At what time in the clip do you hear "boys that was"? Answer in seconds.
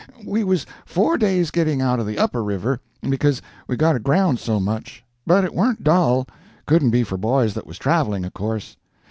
7.19-7.77